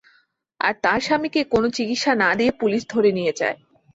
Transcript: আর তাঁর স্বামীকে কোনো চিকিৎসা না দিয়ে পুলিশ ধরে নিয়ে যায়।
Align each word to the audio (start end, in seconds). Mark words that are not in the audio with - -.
আর 0.59 0.73
তাঁর 0.83 0.99
স্বামীকে 1.01 1.41
কোনো 1.53 1.67
চিকিৎসা 1.69 2.11
না 2.15 2.29
দিয়ে 2.35 2.51
পুলিশ 2.59 2.81
ধরে 2.89 3.09
নিয়ে 3.11 3.33
যায়। 3.35 3.57